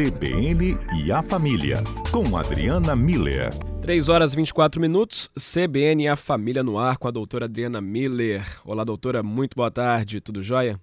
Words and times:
CBN 0.00 0.78
e 0.96 1.12
a 1.12 1.22
Família, 1.22 1.84
com 2.10 2.34
Adriana 2.34 2.96
Miller. 2.96 3.50
3 3.82 4.08
horas 4.08 4.32
e 4.32 4.36
24 4.36 4.80
minutos, 4.80 5.30
CBN 5.38 6.04
e 6.04 6.08
a 6.08 6.16
Família 6.16 6.62
no 6.62 6.78
ar 6.78 6.96
com 6.96 7.06
a 7.06 7.10
doutora 7.10 7.44
Adriana 7.44 7.82
Miller. 7.82 8.42
Olá, 8.64 8.82
doutora, 8.82 9.22
muito 9.22 9.54
boa 9.54 9.70
tarde, 9.70 10.18
tudo 10.18 10.42
jóia? 10.42 10.80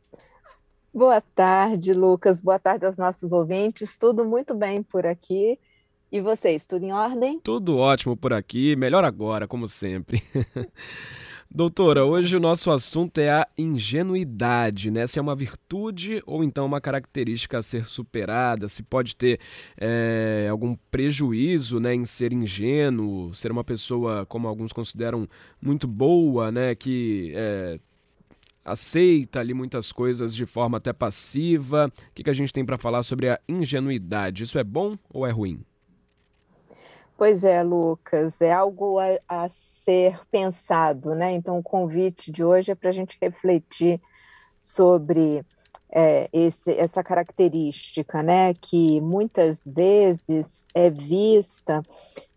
Boa 0.94 1.20
tarde, 1.20 1.94
Lucas. 1.94 2.39
Boa 2.39 2.59
tarde 2.59 2.86
aos 2.86 2.98
nossos 2.98 3.32
ouvintes. 3.32 3.98
Tudo 3.98 4.23
muito 4.23 4.54
bem 4.54 4.84
por 4.84 5.07
aqui. 5.07 5.57
E 6.11 6.21
vocês, 6.21 6.63
tudo 6.63 6.86
em 6.86 6.93
ordem? 6.93 7.39
Tudo 7.39 7.75
ótimo 7.75 8.15
por 8.15 8.34
aqui, 8.34 8.75
melhor 8.75 9.04
agora, 9.04 9.47
como 9.47 9.68
sempre. 9.68 10.21
Doutora, 11.50 12.04
hoje 12.05 12.36
o 12.36 12.41
nosso 12.41 12.70
assunto 12.70 13.20
é 13.20 13.30
a 13.30 13.48
ingenuidade, 13.57 14.91
né? 14.91 15.07
Se 15.07 15.18
é 15.18 15.21
uma 15.21 15.36
virtude 15.36 16.21
ou 16.25 16.43
então 16.43 16.66
uma 16.66 16.81
característica 16.81 17.57
a 17.57 17.63
ser 17.63 17.86
superada, 17.86 18.67
se 18.67 18.84
pode 18.84 19.16
ter 19.16 19.39
é, 19.77 20.48
algum 20.52 20.75
prejuízo 20.91 21.80
né, 21.80 21.95
em 21.95 22.05
ser 22.05 22.34
ingênuo, 22.34 23.34
ser 23.34 23.49
uma 23.49 23.63
pessoa, 23.63 24.25
como 24.25 24.48
alguns 24.48 24.73
consideram, 24.73 25.27
muito 25.62 25.88
boa, 25.88 26.52
né? 26.52 26.75
Que 26.75 27.31
é, 27.34 27.80
aceita 28.64 29.39
ali 29.39 29.53
muitas 29.53 29.91
coisas 29.91 30.36
de 30.36 30.45
forma 30.45 30.77
até 30.77 30.91
passiva. 30.91 31.88
O 31.88 32.14
que, 32.14 32.23
que 32.23 32.30
a 32.30 32.34
gente 32.34 32.52
tem 32.52 32.66
para 32.66 32.77
falar 32.77 33.03
sobre 33.03 33.30
a 33.30 33.39
ingenuidade? 33.48 34.44
Isso 34.44 34.59
é 34.59 34.64
bom 34.66 34.98
ou 35.09 35.25
é 35.25 35.31
ruim? 35.31 35.61
Pois 37.17 37.44
é, 37.44 37.64
Lucas, 37.64 38.39
é 38.41 38.52
algo 38.52 39.00
a, 39.00 39.17
a 39.27 39.50
ser 39.88 40.20
pensado, 40.30 41.16
né? 41.16 41.32
Então, 41.32 41.58
o 41.58 41.64
convite 41.64 42.30
de 42.30 42.44
hoje 42.44 42.72
é 42.72 42.76
para 42.76 42.90
a 42.90 42.94
gente 42.94 43.18
refletir 43.22 44.02
sobre 44.59 45.45
é, 45.90 46.30
esse, 46.34 46.72
essa 46.73 47.02
característica, 47.02 48.22
né? 48.22 48.54
Que 48.54 49.00
muitas 49.00 49.62
vezes 49.66 50.67
é 50.76 50.89
vista 50.89 51.81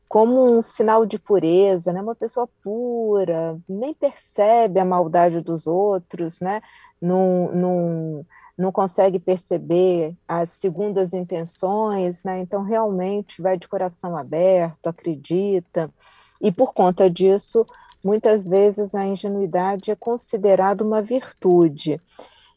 como 0.08 0.58
um 0.58 0.62
sinal 0.62 1.05
de 1.05 1.19
pureza, 1.19 1.92
né? 1.92 2.00
Uma 2.00 2.14
pessoa 2.14 2.48
pura, 2.62 3.58
nem 3.69 3.92
percebe 3.94 4.78
a 4.78 4.84
maldade 4.84 5.41
dos 5.41 5.67
outros, 5.67 6.41
né? 6.41 6.62
Não, 7.02 8.24
não, 8.56 8.70
consegue 8.72 9.19
perceber 9.19 10.17
as 10.28 10.50
segundas 10.50 11.14
intenções, 11.14 12.22
né? 12.22 12.39
Então 12.39 12.62
realmente 12.62 13.42
vai 13.42 13.58
de 13.58 13.67
coração 13.67 14.17
aberto, 14.17 14.86
acredita. 14.86 15.92
E 16.41 16.50
por 16.50 16.72
conta 16.72 17.10
disso, 17.10 17.66
muitas 18.02 18.46
vezes 18.46 18.94
a 18.94 19.06
ingenuidade 19.06 19.91
é 19.91 19.94
considerada 19.94 20.83
uma 20.83 21.02
virtude 21.02 22.00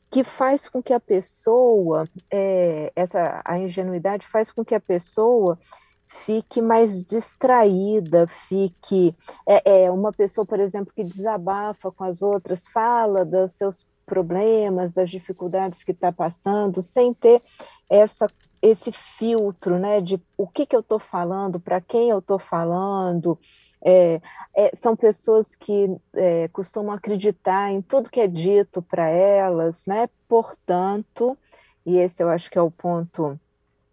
que 0.09 0.23
faz 0.23 0.69
com 0.69 0.81
que 0.81 0.93
a 0.93 0.99
pessoa, 0.99 2.07
é, 2.31 2.91
essa 2.95 3.41
a 3.43 3.57
ingenuidade 3.57 4.27
faz 4.27 4.51
com 4.51 4.63
que 4.63 4.75
a 4.75 4.79
pessoa 4.79 5.57
fique 6.05 6.61
mais 6.61 7.03
distraída, 7.03 8.27
fique 8.47 9.15
é, 9.47 9.85
é 9.85 9.91
uma 9.91 10.13
pessoa, 10.13 10.45
por 10.45 10.59
exemplo, 10.59 10.93
que 10.95 11.03
desabafa 11.03 11.91
com 11.91 12.03
as 12.03 12.21
outras, 12.21 12.67
fala 12.67 13.25
dos 13.25 13.53
seus 13.53 13.85
problemas, 14.05 14.93
das 14.93 15.09
dificuldades 15.09 15.83
que 15.83 15.91
está 15.91 16.11
passando, 16.11 16.81
sem 16.81 17.13
ter 17.13 17.41
essa 17.89 18.27
esse 18.63 18.93
filtro, 18.93 19.77
né, 19.77 19.99
de 19.99 20.17
o 20.37 20.47
que, 20.47 20.65
que 20.65 20.73
eu 20.73 20.79
estou 20.79 20.97
falando, 20.97 21.59
para 21.59 21.81
quem 21.81 22.09
eu 22.09 22.19
estou 22.19 22.39
falando, 22.39 23.37
é, 23.83 24.21
é, 24.55 24.73
são 24.73 24.95
pessoas 24.95 25.53
que 25.53 25.93
é, 26.13 26.47
costumam 26.47 26.95
acreditar 26.95 27.73
em 27.73 27.81
tudo 27.81 28.09
que 28.09 28.21
é 28.21 28.27
dito 28.27 28.81
para 28.81 29.09
elas, 29.09 29.85
né, 29.85 30.07
portanto, 30.29 31.37
e 31.85 31.97
esse 31.97 32.23
eu 32.23 32.29
acho 32.29 32.49
que 32.49 32.57
é 32.57 32.61
o 32.61 32.71
ponto 32.71 33.37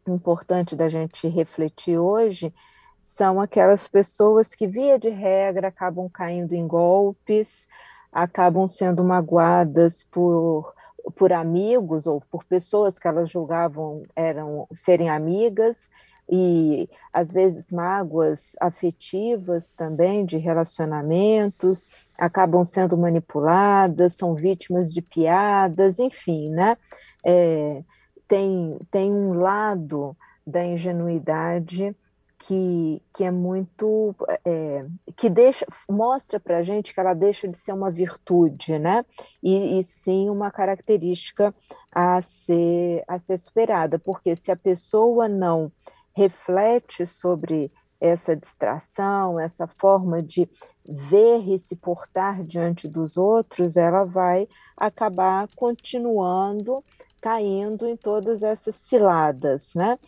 importante 0.06 0.76
da 0.76 0.88
gente 0.88 1.26
refletir 1.26 1.98
hoje, 1.98 2.54
são 2.96 3.40
aquelas 3.40 3.88
pessoas 3.88 4.54
que, 4.54 4.68
via 4.68 5.00
de 5.00 5.08
regra, 5.08 5.66
acabam 5.66 6.08
caindo 6.08 6.52
em 6.52 6.64
golpes, 6.64 7.66
acabam 8.12 8.68
sendo 8.68 9.02
magoadas 9.02 10.04
por 10.04 10.72
por 11.16 11.32
amigos 11.32 12.06
ou 12.06 12.22
por 12.30 12.44
pessoas 12.44 12.98
que 12.98 13.08
elas 13.08 13.30
julgavam 13.30 14.02
eram 14.14 14.66
serem 14.72 15.08
amigas 15.08 15.88
e 16.30 16.88
às 17.12 17.30
vezes 17.30 17.72
mágoas 17.72 18.54
afetivas 18.60 19.74
também 19.74 20.24
de 20.24 20.36
relacionamentos 20.36 21.84
acabam 22.16 22.64
sendo 22.64 22.96
manipuladas, 22.96 24.14
são 24.14 24.34
vítimas 24.34 24.92
de 24.92 25.02
piadas, 25.02 25.98
enfim, 25.98 26.50
né? 26.50 26.76
É, 27.24 27.82
tem, 28.28 28.78
tem 28.90 29.12
um 29.12 29.32
lado 29.32 30.16
da 30.46 30.64
ingenuidade 30.64 31.96
que, 32.38 33.02
que 33.12 33.24
é 33.24 33.30
muito 33.30 34.14
é, 34.44 34.86
que 35.20 35.28
deixa 35.28 35.66
mostra 35.86 36.40
para 36.40 36.56
a 36.56 36.62
gente 36.62 36.94
que 36.94 36.98
ela 36.98 37.12
deixa 37.12 37.46
de 37.46 37.58
ser 37.58 37.74
uma 37.74 37.90
virtude, 37.90 38.78
né? 38.78 39.04
E, 39.42 39.78
e, 39.78 39.82
sim 39.82 40.30
uma 40.30 40.50
característica 40.50 41.54
a 41.92 42.22
ser 42.22 43.04
a 43.06 43.18
ser 43.18 43.36
superada, 43.36 43.98
porque 43.98 44.34
se 44.34 44.50
a 44.50 44.56
pessoa 44.56 45.28
não 45.28 45.70
reflete 46.16 47.04
sobre 47.04 47.70
essa 48.00 48.34
distração, 48.34 49.38
essa 49.38 49.66
forma 49.66 50.22
de 50.22 50.48
ver 50.86 51.46
e 51.46 51.58
se 51.58 51.76
portar 51.76 52.42
diante 52.42 52.88
dos 52.88 53.18
outros, 53.18 53.76
ela 53.76 54.04
vai 54.04 54.48
acabar 54.74 55.46
continuando 55.54 56.82
caindo 57.20 57.86
em 57.86 57.96
todas 57.96 58.42
essas 58.42 58.74
ciladas, 58.74 59.74
né? 59.74 59.98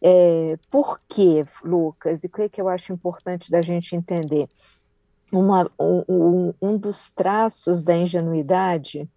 É, 0.00 0.58
por 0.70 1.00
quê, 1.08 1.44
Lucas? 1.62 2.24
E 2.24 2.26
o 2.26 2.30
que, 2.30 2.42
é 2.42 2.48
que 2.48 2.60
eu 2.60 2.68
acho 2.68 2.92
importante 2.92 3.50
da 3.50 3.62
gente 3.62 3.94
entender? 3.94 4.48
Uma, 5.30 5.70
um, 5.78 6.52
um 6.60 6.76
dos 6.76 7.10
traços 7.10 7.82
da 7.82 7.96
ingenuidade 7.96 9.08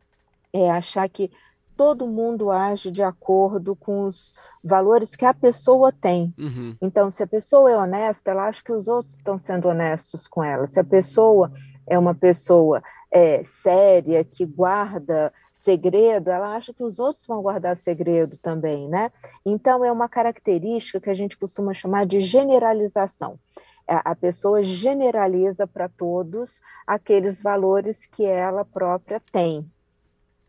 é 0.54 0.70
achar 0.70 1.10
que 1.10 1.32
todo 1.76 2.08
mundo 2.08 2.52
age 2.52 2.90
de 2.90 3.04
acordo 3.04 3.76
com 3.76 4.06
os 4.06 4.34
valores 4.64 5.16
que 5.16 5.26
a 5.26 5.34
pessoa 5.34 5.92
tem. 5.92 6.34
Uhum. 6.38 6.76
Então, 6.82 7.12
se 7.12 7.22
a 7.22 7.28
pessoa 7.28 7.70
é 7.70 7.78
honesta, 7.78 8.32
ela 8.32 8.48
acha 8.48 8.64
que 8.64 8.72
os 8.72 8.88
outros 8.88 9.16
estão 9.16 9.38
sendo 9.38 9.68
honestos 9.68 10.28
com 10.28 10.44
ela. 10.44 10.68
Se 10.68 10.80
a 10.80 10.84
pessoa 10.84 11.52
é 11.88 11.98
uma 11.98 12.16
pessoa 12.16 12.84
é, 13.12 13.44
séria, 13.44 14.24
que 14.24 14.46
guarda 14.46 15.32
segredo, 15.54 16.30
ela 16.30 16.56
acha 16.56 16.74
que 16.74 16.84
os 16.84 17.00
outros 17.00 17.26
vão 17.26 17.42
guardar 17.42 17.76
segredo 17.76 18.38
também, 18.38 18.88
né? 18.88 19.12
Então, 19.44 19.84
é 19.84 19.92
uma 19.92 20.08
característica 20.08 21.00
que 21.00 21.10
a 21.10 21.14
gente 21.14 21.38
costuma 21.38 21.74
chamar 21.74 22.06
de 22.06 22.20
generalização. 22.20 23.40
A 23.88 24.16
pessoa 24.16 24.64
generaliza 24.64 25.68
para 25.68 25.88
todos 25.88 26.60
aqueles 26.88 27.42
valores 27.42 28.06
que 28.06 28.26
ela 28.26 28.66
própria 28.66 29.22
tem. 29.32 29.66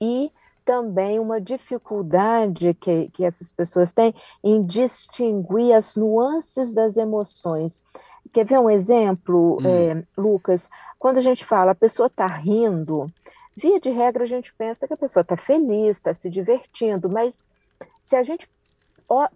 E 0.01 0.31
também 0.65 1.19
uma 1.19 1.41
dificuldade 1.41 2.75
que, 2.75 3.09
que 3.11 3.25
essas 3.25 3.53
pessoas 3.53 3.93
têm 3.93 4.15
em 4.43 4.65
distinguir 4.65 5.73
as 5.73 5.97
nuances 5.97 6.73
das 6.73 6.97
emoções. 6.97 7.85
Quer 8.33 8.45
ver 8.45 8.59
um 8.59 8.71
exemplo, 8.71 9.59
hum. 9.61 9.67
é, 9.67 10.05
Lucas? 10.17 10.69
Quando 10.99 11.19
a 11.19 11.23
gente 11.23 11.45
fala 11.45 11.73
a 11.73 11.75
pessoa 11.75 12.07
está 12.07 12.27
rindo, 12.27 13.11
Via 13.57 13.81
de 13.81 13.89
regra, 13.89 14.25
a 14.25 14.27
gente 14.27 14.55
pensa 14.55 14.87
que 14.87 14.93
a 14.93 14.99
pessoa 14.99 15.23
está 15.23 15.35
feliz, 15.35 15.97
está 15.97 16.13
se 16.13 16.29
divertindo, 16.29 17.09
mas 17.09 17.43
se 18.03 18.15
a 18.15 18.23
gente 18.23 18.47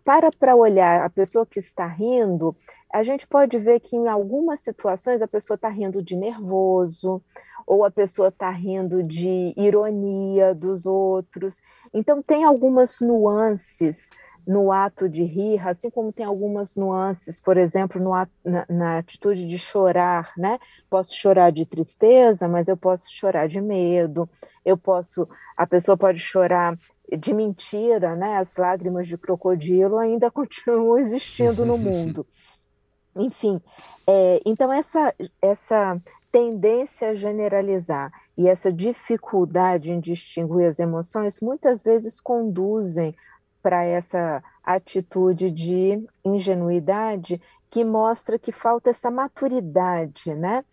para 0.04 0.30
para 0.30 0.54
olhar 0.54 1.02
a 1.02 1.08
pessoa 1.08 1.46
que 1.46 1.58
está 1.58 1.86
rindo, 1.86 2.54
a 2.92 3.02
gente 3.02 3.26
pode 3.26 3.56
ver 3.58 3.80
que 3.80 3.96
em 3.96 4.08
algumas 4.08 4.60
situações 4.60 5.22
a 5.22 5.28
pessoa 5.28 5.54
está 5.54 5.70
rindo 5.70 6.02
de 6.02 6.16
nervoso, 6.16 7.22
ou 7.66 7.82
a 7.82 7.90
pessoa 7.90 8.28
está 8.28 8.50
rindo 8.50 9.02
de 9.02 9.54
ironia 9.56 10.54
dos 10.54 10.84
outros. 10.84 11.62
Então, 11.94 12.20
tem 12.20 12.44
algumas 12.44 13.00
nuances 13.00 14.10
no 14.46 14.72
ato 14.72 15.08
de 15.08 15.22
rir, 15.22 15.66
assim 15.66 15.90
como 15.90 16.12
tem 16.12 16.24
algumas 16.24 16.74
nuances, 16.74 17.40
por 17.40 17.56
exemplo, 17.56 18.12
ato, 18.12 18.32
na, 18.44 18.66
na, 18.68 18.98
atitude 18.98 19.46
de 19.46 19.58
chorar, 19.58 20.32
né? 20.36 20.58
Posso 20.88 21.14
chorar 21.14 21.50
de 21.50 21.64
tristeza, 21.66 22.48
mas 22.48 22.68
eu 22.68 22.76
posso 22.76 23.12
chorar 23.12 23.48
de 23.48 23.60
medo, 23.60 24.28
eu 24.64 24.76
posso, 24.76 25.28
a 25.56 25.66
pessoa 25.66 25.96
pode 25.96 26.18
chorar 26.18 26.78
de 27.16 27.32
mentira, 27.32 28.14
né? 28.14 28.36
As 28.36 28.56
lágrimas 28.56 29.06
de 29.06 29.18
crocodilo 29.18 29.98
ainda 29.98 30.30
continuam 30.32 30.98
existindo 30.98 31.64
no 31.64 31.76
mundo. 31.76 32.26
Enfim, 33.16 33.60
é, 34.06 34.40
então 34.46 34.72
essa, 34.72 35.14
essa 35.42 36.00
tendência 36.30 37.08
a 37.08 37.14
generalizar 37.14 38.12
e 38.38 38.48
essa 38.48 38.72
dificuldade 38.72 39.92
em 39.92 40.00
distinguir 40.00 40.66
as 40.66 40.78
emoções 40.78 41.40
muitas 41.40 41.82
vezes 41.82 42.20
conduzem 42.20 43.14
para 43.62 43.84
essa 43.84 44.42
atitude 44.64 45.50
de 45.50 46.04
ingenuidade 46.24 47.40
que 47.70 47.84
mostra 47.84 48.38
que 48.38 48.52
falta 48.52 48.90
essa 48.90 49.10
maturidade, 49.10 50.34
né? 50.34 50.64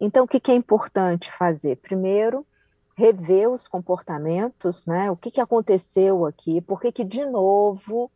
Então, 0.00 0.24
o 0.24 0.28
que, 0.28 0.40
que 0.40 0.50
é 0.50 0.54
importante 0.54 1.30
fazer? 1.32 1.76
Primeiro, 1.76 2.46
rever 2.96 3.50
os 3.50 3.68
comportamentos, 3.68 4.86
né? 4.86 5.10
O 5.10 5.16
que, 5.16 5.30
que 5.30 5.40
aconteceu 5.40 6.24
aqui? 6.24 6.60
Por 6.60 6.80
que, 6.80 6.92
que 6.92 7.04
de 7.04 7.24
novo 7.24 8.10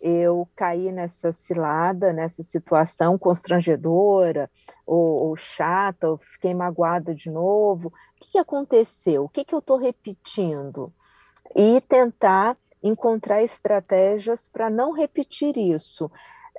eu 0.00 0.48
caí 0.54 0.92
nessa 0.92 1.32
cilada, 1.32 2.12
nessa 2.12 2.42
situação 2.42 3.18
constrangedora 3.18 4.50
ou, 4.86 5.28
ou 5.28 5.36
chata, 5.36 6.08
ou 6.08 6.18
fiquei 6.18 6.54
magoada 6.54 7.14
de 7.14 7.30
novo. 7.30 7.88
O 7.88 7.92
que, 8.20 8.32
que 8.32 8.38
aconteceu? 8.38 9.24
O 9.24 9.28
que, 9.28 9.44
que 9.44 9.54
eu 9.54 9.60
estou 9.60 9.78
repetindo? 9.78 10.92
E 11.54 11.80
tentar 11.80 12.56
encontrar 12.86 13.42
estratégias 13.42 14.48
para 14.48 14.70
não 14.70 14.92
repetir 14.92 15.56
isso. 15.56 16.10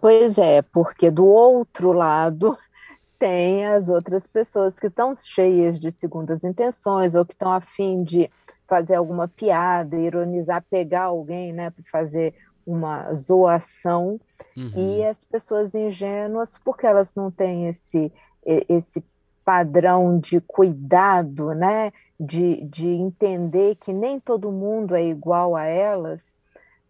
Pois 0.00 0.38
é, 0.38 0.62
porque 0.62 1.10
do 1.10 1.24
outro 1.24 1.92
lado 1.92 2.56
tem 3.18 3.66
as 3.66 3.88
outras 3.88 4.26
pessoas 4.26 4.78
que 4.78 4.88
estão 4.88 5.14
cheias 5.16 5.80
de 5.80 5.90
segundas 5.90 6.44
intenções 6.44 7.14
ou 7.14 7.24
que 7.24 7.32
estão 7.32 7.52
afim 7.52 8.02
de 8.02 8.30
fazer 8.68 8.96
alguma 8.96 9.28
piada, 9.28 9.96
ironizar, 9.96 10.64
pegar 10.68 11.04
alguém, 11.04 11.52
né, 11.52 11.70
para 11.70 11.84
fazer 11.90 12.34
uma 12.66 13.12
zoação. 13.14 14.20
Uhum. 14.56 14.72
E 14.74 15.04
as 15.04 15.24
pessoas 15.24 15.74
ingênuas, 15.74 16.58
porque 16.58 16.86
elas 16.86 17.14
não 17.14 17.30
têm 17.30 17.68
esse, 17.68 18.12
esse 18.44 19.04
padrão 19.44 20.18
de 20.18 20.40
cuidado, 20.40 21.54
né, 21.54 21.92
de, 22.18 22.62
de 22.62 22.88
entender 22.88 23.76
que 23.76 23.92
nem 23.92 24.18
todo 24.18 24.50
mundo 24.50 24.96
é 24.96 25.04
igual 25.06 25.54
a 25.54 25.64
elas, 25.64 26.38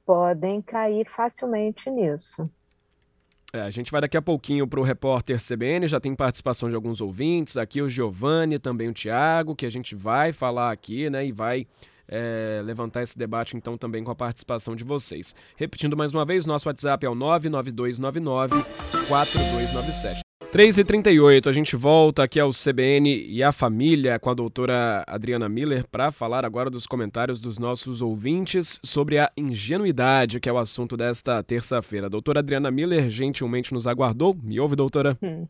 podem 0.06 0.62
cair 0.62 1.06
facilmente 1.06 1.90
nisso. 1.90 2.48
É, 3.56 3.62
a 3.62 3.70
gente 3.70 3.90
vai 3.90 4.02
daqui 4.02 4.18
a 4.18 4.22
pouquinho 4.22 4.66
para 4.66 4.78
o 4.78 4.82
repórter 4.82 5.38
CBN, 5.40 5.88
já 5.88 5.98
tem 5.98 6.14
participação 6.14 6.68
de 6.68 6.74
alguns 6.74 7.00
ouvintes, 7.00 7.56
aqui 7.56 7.80
o 7.80 7.88
Giovanni, 7.88 8.58
também 8.58 8.86
o 8.86 8.92
Tiago, 8.92 9.56
que 9.56 9.64
a 9.64 9.70
gente 9.70 9.94
vai 9.94 10.30
falar 10.30 10.70
aqui, 10.70 11.08
né, 11.08 11.26
e 11.26 11.32
vai 11.32 11.66
é, 12.06 12.60
levantar 12.62 13.02
esse 13.02 13.18
debate 13.18 13.56
então 13.56 13.78
também 13.78 14.04
com 14.04 14.10
a 14.10 14.14
participação 14.14 14.76
de 14.76 14.84
vocês. 14.84 15.34
Repetindo 15.56 15.96
mais 15.96 16.12
uma 16.12 16.26
vez, 16.26 16.44
nosso 16.44 16.68
WhatsApp 16.68 17.06
é 17.06 17.08
o 17.08 17.14
99299 17.14 18.62
4297. 19.08 20.25
3h38, 20.52 21.48
a 21.48 21.52
gente 21.52 21.76
volta 21.76 22.22
aqui 22.22 22.40
ao 22.40 22.50
CBN 22.50 23.26
e 23.28 23.42
a 23.42 23.52
família 23.52 24.18
com 24.18 24.30
a 24.30 24.34
doutora 24.34 25.04
Adriana 25.06 25.48
Miller 25.48 25.84
para 25.86 26.10
falar 26.10 26.44
agora 26.44 26.70
dos 26.70 26.86
comentários 26.86 27.40
dos 27.40 27.58
nossos 27.58 28.00
ouvintes 28.00 28.78
sobre 28.82 29.18
a 29.18 29.30
ingenuidade, 29.36 30.40
que 30.40 30.48
é 30.48 30.52
o 30.52 30.58
assunto 30.58 30.96
desta 30.96 31.42
terça-feira. 31.42 32.08
Doutora 32.08 32.40
Adriana 32.40 32.70
Miller 32.70 33.10
gentilmente 33.10 33.74
nos 33.74 33.86
aguardou. 33.86 34.34
Me 34.42 34.58
ouve, 34.58 34.76
doutora? 34.76 35.18
Hum. 35.22 35.46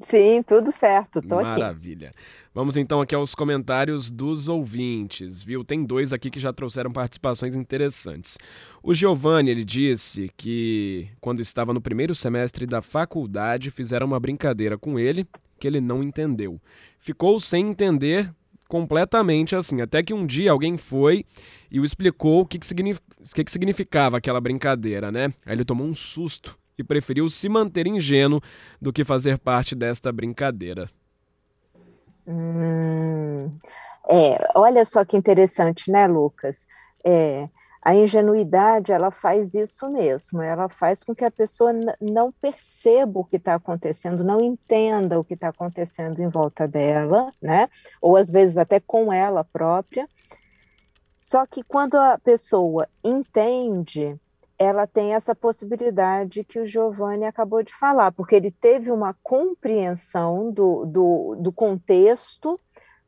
Sim, 0.00 0.42
tudo 0.42 0.70
certo, 0.70 1.22
tô 1.22 1.36
Maravilha. 1.36 1.50
aqui. 1.50 1.60
Maravilha. 1.60 2.14
Vamos 2.54 2.76
então 2.76 3.00
aqui 3.00 3.14
aos 3.14 3.34
comentários 3.34 4.10
dos 4.10 4.46
ouvintes, 4.48 5.42
viu? 5.42 5.64
Tem 5.64 5.84
dois 5.84 6.12
aqui 6.12 6.30
que 6.30 6.40
já 6.40 6.52
trouxeram 6.52 6.92
participações 6.92 7.54
interessantes. 7.54 8.38
O 8.82 8.94
Giovanni, 8.94 9.50
ele 9.50 9.64
disse 9.64 10.30
que 10.36 11.08
quando 11.20 11.40
estava 11.40 11.72
no 11.72 11.80
primeiro 11.80 12.14
semestre 12.14 12.66
da 12.66 12.82
faculdade, 12.82 13.70
fizeram 13.70 14.06
uma 14.06 14.20
brincadeira 14.20 14.76
com 14.76 14.98
ele 14.98 15.26
que 15.58 15.66
ele 15.66 15.80
não 15.80 16.02
entendeu. 16.02 16.60
Ficou 16.98 17.40
sem 17.40 17.68
entender 17.68 18.32
completamente 18.68 19.54
assim, 19.54 19.80
até 19.80 20.02
que 20.02 20.12
um 20.12 20.26
dia 20.26 20.50
alguém 20.50 20.76
foi 20.76 21.24
e 21.70 21.80
o 21.80 21.84
explicou 21.84 22.42
o 22.42 22.46
que, 22.46 22.58
que, 22.58 22.66
signif 22.66 23.00
que, 23.34 23.44
que 23.44 23.52
significava 23.52 24.18
aquela 24.18 24.40
brincadeira, 24.40 25.10
né? 25.10 25.32
Aí 25.44 25.54
ele 25.54 25.64
tomou 25.64 25.86
um 25.86 25.94
susto 25.94 26.58
e 26.78 26.84
preferiu 26.84 27.28
se 27.28 27.48
manter 27.48 27.86
ingênuo 27.86 28.40
do 28.80 28.92
que 28.92 29.04
fazer 29.04 29.38
parte 29.38 29.74
desta 29.74 30.12
brincadeira. 30.12 30.88
Hum, 32.26 33.50
é, 34.08 34.48
olha 34.54 34.84
só 34.84 35.04
que 35.04 35.16
interessante, 35.16 35.90
né, 35.90 36.06
Lucas? 36.06 36.66
É, 37.04 37.48
a 37.86 37.94
ingenuidade 37.94 38.90
ela 38.90 39.12
faz 39.12 39.54
isso 39.54 39.88
mesmo, 39.88 40.42
ela 40.42 40.68
faz 40.68 41.04
com 41.04 41.14
que 41.14 41.24
a 41.24 41.30
pessoa 41.30 41.72
não 42.00 42.32
perceba 42.32 43.20
o 43.20 43.24
que 43.24 43.36
está 43.36 43.54
acontecendo, 43.54 44.24
não 44.24 44.40
entenda 44.40 45.20
o 45.20 45.24
que 45.24 45.34
está 45.34 45.50
acontecendo 45.50 46.20
em 46.20 46.28
volta 46.28 46.66
dela, 46.66 47.32
né? 47.40 47.68
Ou 48.02 48.16
às 48.16 48.28
vezes 48.28 48.58
até 48.58 48.80
com 48.80 49.12
ela 49.12 49.44
própria. 49.44 50.08
Só 51.16 51.46
que 51.46 51.62
quando 51.62 51.94
a 51.94 52.18
pessoa 52.18 52.88
entende, 53.04 54.18
ela 54.58 54.86
tem 54.86 55.14
essa 55.14 55.34
possibilidade 55.34 56.44
que 56.44 56.58
o 56.58 56.66
Giovanni 56.66 57.24
acabou 57.24 57.62
de 57.62 57.74
falar, 57.74 58.12
porque 58.12 58.34
ele 58.34 58.50
teve 58.50 58.90
uma 58.90 59.14
compreensão 59.22 60.50
do, 60.50 60.86
do, 60.86 61.36
do 61.38 61.52
contexto 61.52 62.58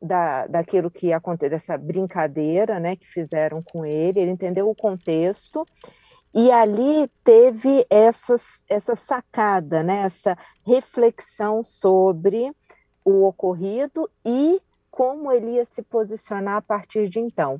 da, 0.01 0.47
daquilo 0.47 0.91
que 0.91 1.11
aconteceu, 1.11 1.49
dessa 1.49 1.77
brincadeira 1.77 2.79
né, 2.79 2.95
que 2.95 3.07
fizeram 3.07 3.61
com 3.61 3.85
ele, 3.85 4.19
ele 4.19 4.31
entendeu 4.31 4.69
o 4.69 4.75
contexto, 4.75 5.65
e 6.33 6.51
ali 6.51 7.09
teve 7.23 7.85
essas, 7.89 8.63
essa 8.69 8.95
sacada, 8.95 9.81
né, 9.81 10.03
essa 10.03 10.37
reflexão 10.65 11.63
sobre 11.63 12.53
o 13.03 13.25
ocorrido 13.25 14.09
e 14.23 14.61
como 14.91 15.31
ele 15.31 15.53
ia 15.53 15.65
se 15.65 15.81
posicionar 15.81 16.57
a 16.57 16.61
partir 16.61 17.09
de 17.09 17.19
então. 17.19 17.57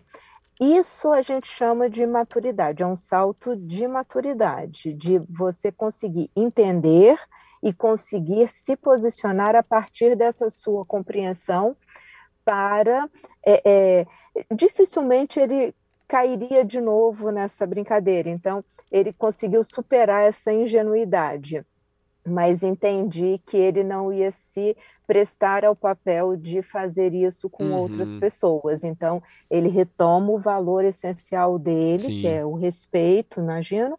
Isso 0.60 1.12
a 1.12 1.22
gente 1.22 1.48
chama 1.48 1.90
de 1.90 2.06
maturidade, 2.06 2.84
é 2.84 2.86
um 2.86 2.98
salto 2.98 3.56
de 3.56 3.88
maturidade, 3.88 4.94
de 4.94 5.18
você 5.20 5.72
conseguir 5.72 6.30
entender 6.36 7.18
e 7.64 7.74
conseguir 7.74 8.50
se 8.50 8.76
posicionar 8.76 9.56
a 9.56 9.64
partir 9.64 10.16
dessa 10.16 10.50
sua 10.50 10.86
compreensão 10.86 11.78
para. 12.44 13.10
É, 13.46 13.62
é, 13.66 14.06
dificilmente 14.54 15.40
ele 15.40 15.74
cairia 16.08 16.66
de 16.66 16.82
novo 16.82 17.32
nessa 17.32 17.66
brincadeira, 17.66 18.30
então 18.30 18.64
ele 18.92 19.14
conseguiu 19.14 19.64
superar 19.64 20.24
essa 20.24 20.52
ingenuidade 20.52 21.66
mas 22.30 22.64
entendi 22.64 23.42
que 23.46 23.58
ele 23.58 23.84
não 23.84 24.14
ia 24.14 24.32
se 24.32 24.76
prestar 25.10 25.66
ao 25.66 25.76
papel 25.76 26.38
de 26.38 26.62
fazer 26.62 27.16
isso 27.16 27.50
com 27.50 27.64
uhum. 27.64 27.78
outras 27.78 28.14
pessoas. 28.14 28.84
Então, 28.84 29.24
ele 29.50 29.68
retoma 29.68 30.30
o 30.30 30.38
valor 30.38 30.86
essencial 30.86 31.58
dele, 31.58 32.04
Sim. 32.04 32.20
que 32.20 32.28
é 32.28 32.46
o 32.46 32.54
respeito, 32.54 33.40
imagino, 33.40 33.98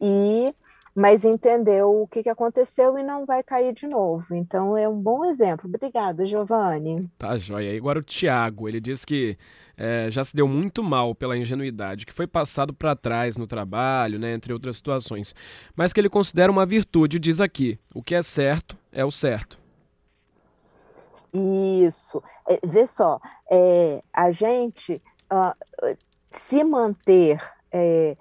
e 0.00 0.54
mas 0.94 1.24
entendeu 1.24 2.02
o 2.02 2.06
que, 2.06 2.22
que 2.22 2.28
aconteceu 2.28 2.96
e 2.96 3.02
não 3.02 3.26
vai 3.26 3.42
cair 3.42 3.72
de 3.72 3.88
novo. 3.88 4.26
Então 4.34 4.76
é 4.76 4.88
um 4.88 5.00
bom 5.00 5.24
exemplo. 5.24 5.66
Obrigada, 5.66 6.24
Giovanni. 6.26 7.10
Tá, 7.18 7.36
joia. 7.36 7.76
Agora 7.76 7.98
o 7.98 8.02
Tiago, 8.02 8.68
ele 8.68 8.78
diz 8.78 9.04
que 9.04 9.36
é, 9.76 10.10
já 10.10 10.22
se 10.22 10.36
deu 10.36 10.46
muito 10.46 10.82
mal 10.82 11.14
pela 11.14 11.36
ingenuidade, 11.36 12.04
que 12.04 12.12
foi 12.12 12.26
passado 12.26 12.74
para 12.74 12.94
trás 12.94 13.38
no 13.38 13.46
trabalho, 13.46 14.18
né, 14.18 14.34
entre 14.34 14.52
outras 14.52 14.76
situações, 14.76 15.34
mas 15.74 15.94
que 15.94 15.98
ele 15.98 16.10
considera 16.10 16.52
uma 16.52 16.66
virtude, 16.66 17.18
diz 17.18 17.40
aqui: 17.40 17.80
o 17.94 18.02
que 18.02 18.14
é 18.14 18.22
certo 18.22 18.76
é 18.92 19.02
o 19.02 19.10
certo. 19.10 19.61
Isso. 21.32 22.22
É, 22.48 22.58
vê 22.64 22.86
só, 22.86 23.20
é, 23.50 24.02
a 24.12 24.30
gente 24.30 25.02
uh, 25.32 25.96
se 26.30 26.62
manter 26.62 27.40
é, 27.70 28.16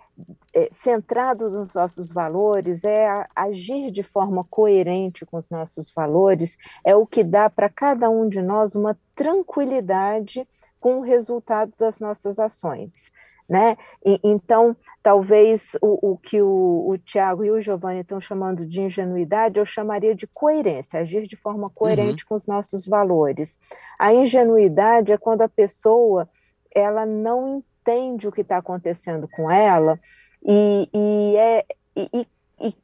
é, 0.54 0.70
centrados 0.72 1.52
nos 1.52 1.76
nossos 1.76 2.10
valores, 2.10 2.86
é 2.86 3.28
agir 3.36 3.92
de 3.92 4.02
forma 4.02 4.46
coerente 4.46 5.26
com 5.26 5.38
os 5.38 5.50
nossos 5.50 5.92
valores, 5.92 6.58
é 6.86 6.96
o 6.96 7.06
que 7.06 7.24
dá 7.24 7.50
para 7.50 7.68
cada 7.68 8.10
um 8.10 8.30
de 8.30 8.42
nós 8.42 8.76
uma 8.76 8.98
tranquilidade 9.14 10.48
com 10.80 11.00
o 11.00 11.02
resultado 11.02 11.74
das 11.78 12.00
nossas 12.00 12.40
ações. 12.40 13.12
Né? 13.52 13.76
E, 14.06 14.18
então, 14.24 14.78
talvez 15.04 15.74
o, 15.82 16.14
o 16.14 16.18
que 16.18 16.42
o, 16.42 16.88
o 16.88 16.98
Tiago 16.98 17.44
e 17.44 17.52
o 17.52 17.60
Giovanni 17.60 18.00
estão 18.00 18.18
chamando 18.18 18.66
de 18.66 18.80
ingenuidade, 18.80 19.60
eu 19.60 19.66
chamaria 19.66 20.16
de 20.16 20.26
coerência, 20.26 21.02
agir 21.02 21.28
de 21.28 21.36
forma 21.36 21.70
coerente 21.70 22.24
uhum. 22.24 22.30
com 22.30 22.36
os 22.36 22.48
nossos 22.48 22.88
valores. 22.88 23.60
A 24.00 24.14
ingenuidade 24.14 25.12
é 25.12 25.18
quando 25.18 25.42
a 25.42 25.50
pessoa 25.50 26.30
ela 26.74 27.06
não 27.06 27.62
entende 27.82 28.26
o 28.26 28.32
que 28.32 28.40
está 28.40 28.56
acontecendo 28.56 29.28
com 29.28 29.52
ela 29.52 30.00
e, 30.42 30.88
e, 30.94 31.36
é, 31.36 31.66
e, 31.94 32.10
e 32.14 32.28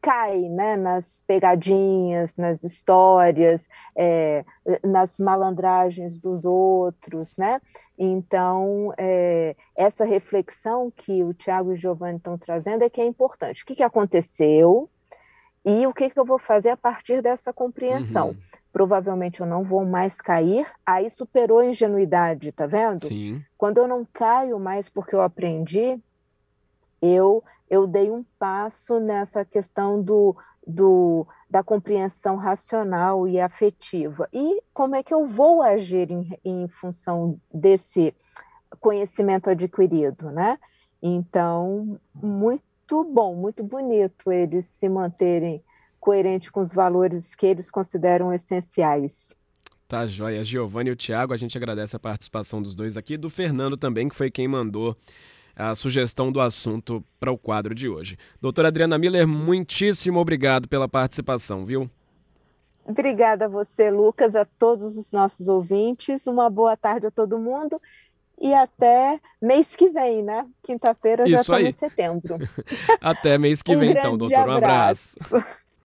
cai 0.01 0.39
né, 0.47 0.77
nas 0.77 1.21
pegadinhas, 1.27 2.35
nas 2.37 2.63
histórias, 2.63 3.67
é, 3.95 4.45
nas 4.81 5.19
malandragens 5.19 6.19
dos 6.19 6.45
outros, 6.45 7.37
né? 7.37 7.61
Então, 7.97 8.93
é, 8.97 9.55
essa 9.75 10.05
reflexão 10.05 10.91
que 10.95 11.23
o 11.23 11.33
Tiago 11.33 11.71
e 11.71 11.73
o 11.73 11.77
Giovanni 11.77 12.17
estão 12.17 12.37
trazendo 12.37 12.83
é 12.83 12.89
que 12.89 13.01
é 13.01 13.05
importante. 13.05 13.63
O 13.63 13.65
que, 13.65 13.75
que 13.75 13.83
aconteceu 13.83 14.89
e 15.65 15.85
o 15.85 15.93
que, 15.93 16.09
que 16.09 16.19
eu 16.19 16.25
vou 16.25 16.39
fazer 16.39 16.69
a 16.69 16.77
partir 16.77 17.21
dessa 17.21 17.51
compreensão? 17.51 18.29
Uhum. 18.29 18.37
Provavelmente 18.71 19.41
eu 19.41 19.47
não 19.47 19.63
vou 19.63 19.83
mais 19.83 20.21
cair, 20.21 20.65
aí 20.85 21.09
superou 21.09 21.59
a 21.59 21.65
ingenuidade, 21.65 22.51
tá 22.51 22.65
vendo? 22.65 23.07
Sim. 23.07 23.43
Quando 23.57 23.79
eu 23.79 23.87
não 23.87 24.07
caio 24.13 24.59
mais 24.59 24.87
porque 24.87 25.15
eu 25.15 25.21
aprendi, 25.21 25.99
eu, 27.01 27.43
eu 27.69 27.85
dei 27.85 28.09
um 28.11 28.23
passo 28.39 28.99
nessa 28.99 29.43
questão 29.43 30.01
do, 30.01 30.35
do, 30.65 31.27
da 31.49 31.63
compreensão 31.63 32.35
racional 32.35 33.27
e 33.27 33.39
afetiva. 33.39 34.27
E 34.33 34.61
como 34.73 34.95
é 34.95 35.03
que 35.03 35.13
eu 35.13 35.27
vou 35.27 35.61
agir 35.61 36.11
em, 36.11 36.37
em 36.43 36.67
função 36.67 37.39
desse 37.53 38.13
conhecimento 38.79 39.49
adquirido, 39.49 40.31
né? 40.31 40.57
Então, 41.01 41.99
muito 42.13 43.03
bom, 43.03 43.35
muito 43.35 43.63
bonito 43.63 44.31
eles 44.31 44.65
se 44.65 44.89
manterem 44.89 45.63
coerentes 45.99 46.49
com 46.49 46.59
os 46.59 46.71
valores 46.71 47.35
que 47.35 47.45
eles 47.45 47.69
consideram 47.69 48.33
essenciais. 48.33 49.35
Tá 49.87 50.05
joia. 50.05 50.43
Giovanni 50.43 50.89
e 50.89 50.93
o 50.93 50.95
Tiago, 50.95 51.33
a 51.33 51.37
gente 51.37 51.57
agradece 51.57 51.95
a 51.95 51.99
participação 51.99 52.61
dos 52.61 52.75
dois 52.75 52.97
aqui, 52.97 53.15
do 53.15 53.29
Fernando 53.29 53.77
também, 53.77 54.09
que 54.09 54.15
foi 54.15 54.29
quem 54.29 54.47
mandou 54.47 54.97
a 55.57 55.73
sugestão 55.73 56.31
do 56.31 56.39
assunto 56.39 57.03
para 57.19 57.31
o 57.31 57.37
quadro 57.37 57.73
de 57.73 57.89
hoje. 57.89 58.17
Doutora 58.39 58.67
Adriana 58.67 58.97
Miller, 58.97 59.27
muitíssimo 59.27 60.19
obrigado 60.19 60.67
pela 60.67 60.87
participação, 60.87 61.65
viu? 61.65 61.89
Obrigada 62.85 63.45
a 63.45 63.47
você, 63.49 63.89
Lucas, 63.89 64.35
a 64.35 64.45
todos 64.45 64.95
os 64.95 65.11
nossos 65.11 65.47
ouvintes. 65.49 66.27
Uma 66.27 66.49
boa 66.49 66.77
tarde 66.77 67.07
a 67.07 67.11
todo 67.11 67.39
mundo 67.39 67.81
e 68.39 68.53
até 68.53 69.19
mês 69.41 69.75
que 69.75 69.89
vem, 69.89 70.23
né? 70.23 70.47
Quinta-feira 70.63 71.25
já 71.25 71.41
estamos 71.41 71.67
em 71.67 71.71
setembro. 71.71 72.37
até 73.01 73.37
mês 73.37 73.61
que 73.61 73.75
vem, 73.75 73.91
então, 73.91 74.17
doutor. 74.17 74.47
Um 74.47 74.51
abraço. 74.51 75.17